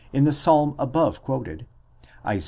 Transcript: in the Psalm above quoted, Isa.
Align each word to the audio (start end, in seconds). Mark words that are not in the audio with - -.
in 0.11 0.23
the 0.23 0.33
Psalm 0.33 0.73
above 0.79 1.21
quoted, 1.21 1.67
Isa. 2.27 2.39